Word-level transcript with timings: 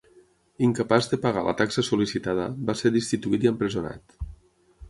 Incapaç 0.67 1.09
de 1.11 1.19
pagar 1.25 1.43
la 1.49 1.53
taxa 1.59 1.85
sol·licitada, 1.89 2.47
va 2.71 2.77
ser 2.81 2.93
destituït 2.99 3.47
i 3.49 3.55
empresonat. 3.55 4.21